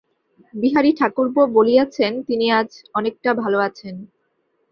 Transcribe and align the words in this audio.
বিহারী-ঠাকুরপো 0.53 1.41
বলিয়াছেন, 1.55 2.11
তিনি 2.27 2.45
আজ 2.51 2.69
অনেকটা 2.95 3.29
ভালো 3.33 3.57
আছেন। 3.59 3.95